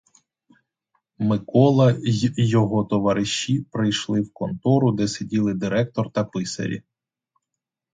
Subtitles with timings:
[1.17, 6.83] Микола й його товариші прийшли в контору, де сиділи директор та писарі.